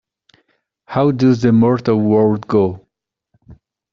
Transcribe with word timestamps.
How 0.87 1.11
does 1.11 1.43
the 1.43 1.51
mortal 1.53 1.99
world 2.01 2.47
go? 2.47 2.87